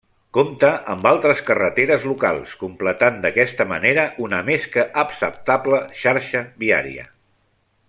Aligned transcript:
Compta 0.35 0.69
amb 0.93 1.03
altres 1.09 1.41
carreteres 1.49 2.07
locals, 2.11 2.55
completant 2.63 3.21
d'aquesta 3.27 3.69
manera 3.75 4.07
una 4.29 4.41
més 4.49 4.67
que 4.77 4.87
acceptable 5.05 5.83
xarxa 6.03 6.43
viària. 6.65 7.07